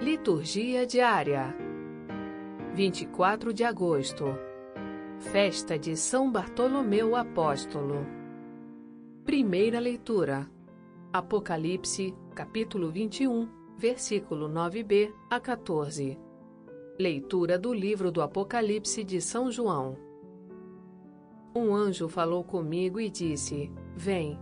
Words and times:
Liturgia 0.00 0.86
diária. 0.86 1.54
24 2.72 3.52
de 3.52 3.64
agosto. 3.64 4.24
Festa 5.18 5.78
de 5.78 5.94
São 5.94 6.32
Bartolomeu 6.32 7.14
Apóstolo. 7.14 8.06
Primeira 9.26 9.78
leitura. 9.78 10.50
Apocalipse, 11.12 12.14
capítulo 12.34 12.90
21, 12.90 13.46
versículo 13.76 14.48
9b 14.48 15.12
a 15.28 15.38
14 15.38 16.18
Leitura 16.98 17.58
do 17.58 17.74
livro 17.74 18.10
do 18.10 18.22
Apocalipse 18.22 19.04
de 19.04 19.20
São 19.20 19.52
João. 19.52 19.98
Um 21.54 21.74
anjo 21.74 22.08
falou 22.08 22.42
comigo 22.42 22.98
e 22.98 23.10
disse: 23.10 23.70
Vem, 23.94 24.40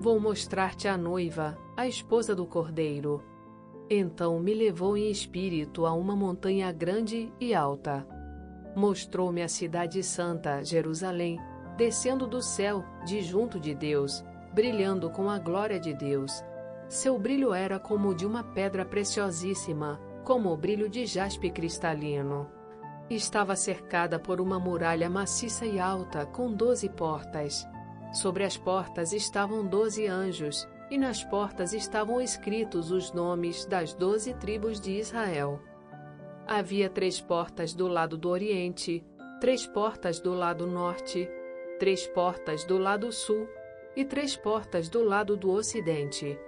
vou 0.00 0.18
mostrar-te 0.18 0.88
a 0.88 0.98
noiva, 0.98 1.56
a 1.76 1.86
esposa 1.86 2.34
do 2.34 2.44
cordeiro. 2.44 3.22
Então 3.88 4.40
me 4.40 4.52
levou 4.52 4.96
em 4.96 5.10
espírito 5.10 5.86
a 5.86 5.92
uma 5.92 6.16
montanha 6.16 6.72
grande 6.72 7.32
e 7.40 7.54
alta. 7.54 8.06
Mostrou-me 8.74 9.42
a 9.42 9.48
cidade 9.48 10.02
santa, 10.02 10.62
Jerusalém, 10.64 11.38
descendo 11.76 12.26
do 12.26 12.42
céu, 12.42 12.84
de 13.04 13.22
junto 13.22 13.60
de 13.60 13.74
Deus, 13.74 14.24
brilhando 14.52 15.08
com 15.10 15.30
a 15.30 15.38
glória 15.38 15.78
de 15.78 15.94
Deus. 15.94 16.44
Seu 16.88 17.18
brilho 17.18 17.54
era 17.54 17.78
como 17.78 18.08
o 18.08 18.14
de 18.14 18.26
uma 18.26 18.42
pedra 18.42 18.84
preciosíssima, 18.84 20.00
como 20.24 20.52
o 20.52 20.56
brilho 20.56 20.88
de 20.88 21.06
jaspe 21.06 21.50
cristalino. 21.50 22.50
Estava 23.08 23.54
cercada 23.54 24.18
por 24.18 24.40
uma 24.40 24.58
muralha 24.58 25.08
maciça 25.08 25.64
e 25.64 25.78
alta, 25.78 26.26
com 26.26 26.52
doze 26.52 26.88
portas. 26.88 27.64
Sobre 28.12 28.42
as 28.42 28.56
portas 28.56 29.12
estavam 29.12 29.64
doze 29.64 30.06
anjos, 30.06 30.66
e 30.90 30.96
nas 30.96 31.24
portas 31.24 31.72
estavam 31.72 32.20
escritos 32.20 32.90
os 32.90 33.12
nomes 33.12 33.64
das 33.64 33.92
doze 33.92 34.34
tribos 34.34 34.80
de 34.80 34.92
Israel. 34.92 35.60
Havia 36.46 36.88
três 36.88 37.20
portas 37.20 37.74
do 37.74 37.88
lado 37.88 38.16
do 38.16 38.28
Oriente, 38.28 39.04
três 39.40 39.66
portas 39.66 40.20
do 40.20 40.32
lado 40.32 40.66
Norte, 40.66 41.28
três 41.78 42.06
portas 42.06 42.64
do 42.64 42.78
lado 42.78 43.10
Sul 43.10 43.48
e 43.96 44.04
três 44.04 44.36
portas 44.36 44.88
do 44.88 45.02
lado 45.02 45.36
do 45.36 45.50
Ocidente. 45.50 46.38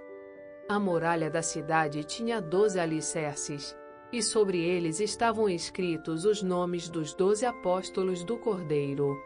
A 0.69 0.79
muralha 0.79 1.29
da 1.29 1.41
cidade 1.41 2.03
tinha 2.03 2.39
doze 2.39 2.79
alicerces, 2.79 3.75
e 4.11 4.21
sobre 4.21 4.63
eles 4.63 4.99
estavam 4.99 5.49
escritos 5.49 6.25
os 6.25 6.41
nomes 6.41 6.89
dos 6.89 7.13
doze 7.13 7.45
apóstolos 7.45 8.23
do 8.23 8.37
Cordeiro. 8.37 9.17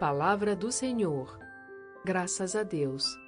Palavra 0.00 0.56
do 0.56 0.72
Senhor. 0.72 1.38
Graças 2.04 2.56
a 2.56 2.62
Deus. 2.62 3.23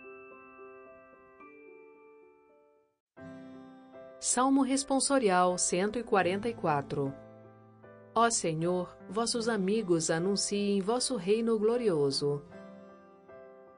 Salmo 4.37 4.61
Responsorial 4.61 5.57
144 5.57 7.11
Ó 8.15 8.29
Senhor, 8.29 8.95
vossos 9.09 9.49
amigos 9.49 10.11
anunciem 10.11 10.79
vosso 10.83 11.17
reino 11.17 11.59
glorioso. 11.59 12.43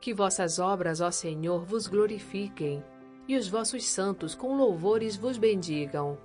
Que 0.01 0.13
vossas 0.13 0.59
obras, 0.59 1.01
ó 1.01 1.13
Senhor, 1.13 1.65
vos 1.65 1.87
glorifiquem, 1.87 2.83
e 3.29 3.37
os 3.37 3.47
vossos 3.47 3.85
santos 3.85 4.35
com 4.35 4.57
louvores 4.57 5.17
vos 5.17 5.39
bendigam. 5.39 6.19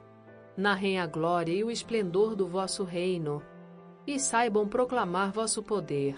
Narrem 0.58 1.00
a 1.00 1.06
glória 1.06 1.54
e 1.54 1.64
o 1.64 1.70
esplendor 1.70 2.36
do 2.36 2.48
vosso 2.48 2.84
reino, 2.84 3.40
e 4.08 4.20
saibam 4.20 4.68
proclamar 4.68 5.32
vosso 5.32 5.62
poder. 5.62 6.18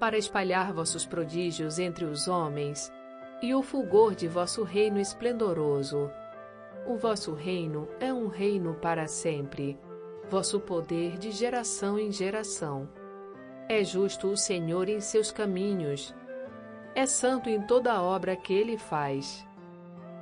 Para 0.00 0.18
espalhar 0.18 0.72
vossos 0.72 1.06
prodígios 1.06 1.78
entre 1.78 2.06
os 2.06 2.26
homens, 2.26 2.92
e 3.40 3.54
o 3.54 3.62
fulgor 3.62 4.16
de 4.16 4.26
vosso 4.26 4.64
reino 4.64 4.98
esplendoroso 4.98 6.10
o 6.86 6.96
vosso 6.96 7.32
reino 7.32 7.88
é 7.98 8.12
um 8.12 8.26
reino 8.26 8.74
para 8.74 9.06
sempre, 9.06 9.78
vosso 10.28 10.60
poder 10.60 11.16
de 11.18 11.30
geração 11.30 11.98
em 11.98 12.12
geração. 12.12 12.88
É 13.68 13.82
justo 13.82 14.28
o 14.28 14.36
Senhor 14.36 14.88
em 14.88 15.00
seus 15.00 15.30
caminhos, 15.30 16.14
é 16.94 17.06
santo 17.06 17.48
em 17.48 17.60
toda 17.60 18.00
obra 18.02 18.36
que 18.36 18.52
ele 18.52 18.78
faz. 18.78 19.46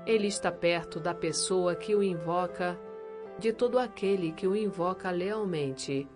Ele 0.07 0.27
está 0.27 0.51
perto 0.51 0.99
da 0.99 1.15
pessoa 1.15 1.75
que 1.75 1.95
o 1.95 2.03
invoca, 2.03 2.79
de 3.39 3.53
todo 3.53 3.79
aquele 3.79 4.33
que 4.33 4.47
o 4.47 4.57
invoca 4.57 5.11
lealmente. 5.11 6.09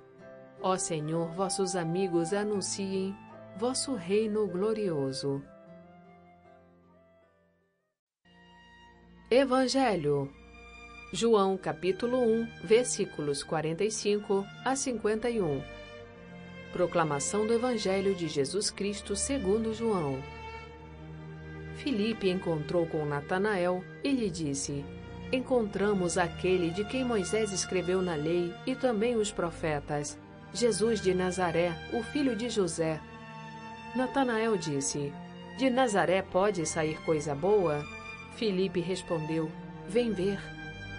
Ó 0.62 0.76
Senhor, 0.76 1.28
vossos 1.32 1.76
amigos 1.76 2.32
anunciem 2.32 3.14
vosso 3.56 3.94
reino 3.94 4.46
glorioso. 4.46 5.42
Evangelho. 9.30 10.30
João 11.16 11.56
capítulo 11.56 12.18
1, 12.18 12.46
versículos 12.62 13.42
45 13.42 14.46
a 14.62 14.76
51. 14.76 15.62
Proclamação 16.74 17.46
do 17.46 17.54
Evangelho 17.54 18.14
de 18.14 18.28
Jesus 18.28 18.70
Cristo 18.70 19.16
segundo 19.16 19.72
João. 19.72 20.22
Filipe 21.76 22.28
encontrou 22.28 22.84
com 22.86 23.06
Natanael 23.06 23.82
e 24.04 24.10
lhe 24.10 24.28
disse: 24.28 24.84
Encontramos 25.32 26.18
aquele 26.18 26.68
de 26.70 26.84
quem 26.84 27.02
Moisés 27.02 27.50
escreveu 27.50 28.02
na 28.02 28.14
lei 28.14 28.52
e 28.66 28.74
também 28.74 29.16
os 29.16 29.32
profetas, 29.32 30.18
Jesus 30.52 31.00
de 31.00 31.14
Nazaré, 31.14 31.72
o 31.94 32.02
filho 32.02 32.36
de 32.36 32.50
José. 32.50 33.00
Natanael 33.94 34.58
disse: 34.58 35.10
De 35.56 35.70
Nazaré 35.70 36.20
pode 36.20 36.66
sair 36.66 37.00
coisa 37.06 37.34
boa? 37.34 37.82
Filipe 38.34 38.80
respondeu: 38.80 39.50
Vem 39.88 40.12
ver. 40.12 40.56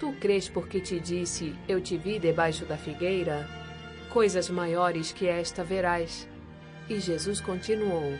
Tu 0.00 0.10
crês 0.14 0.48
porque 0.48 0.80
te 0.80 0.98
disse: 0.98 1.54
Eu 1.68 1.78
te 1.78 1.98
vi 1.98 2.18
debaixo 2.18 2.64
da 2.64 2.78
figueira? 2.78 3.46
Coisas 4.08 4.48
maiores 4.48 5.12
que 5.12 5.28
esta 5.28 5.62
verás. 5.62 6.26
E 6.88 6.98
Jesus 6.98 7.38
continuou: 7.38 8.14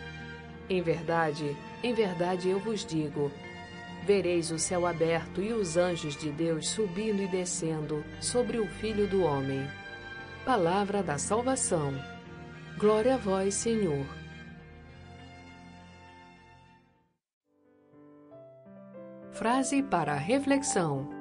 Em 0.69 0.83
verdade, 0.83 1.57
em 1.83 1.95
verdade 1.95 2.51
eu 2.51 2.61
vos 2.61 2.85
digo: 2.85 3.33
vereis 4.07 4.51
o 4.51 4.59
céu 4.59 4.87
aberto 4.87 5.41
e 5.41 5.55
os 5.55 5.79
anjos 5.79 6.15
de 6.15 6.31
Deus 6.31 6.69
subindo 6.69 7.23
e 7.23 7.27
descendo 7.27 8.05
sobre 8.21 8.59
o 8.59 8.67
Filho 8.67 9.07
do 9.07 9.23
Homem. 9.23 9.67
Palavra 10.45 11.03
da 11.03 11.17
salvação. 11.17 11.95
Glória 12.79 13.15
a 13.15 13.17
vós, 13.17 13.55
Senhor. 13.55 14.07
Frase 19.33 19.83
para 19.83 20.15
reflexão: 20.15 21.19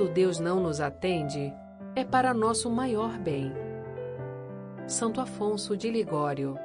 Quando 0.00 0.14
Deus 0.14 0.40
não 0.40 0.60
nos 0.60 0.80
atende, 0.80 1.52
é 1.94 2.02
para 2.02 2.32
nosso 2.32 2.70
maior 2.70 3.18
bem. 3.18 3.52
Santo 4.86 5.20
Afonso 5.20 5.76
de 5.76 5.90
Ligório. 5.90 6.56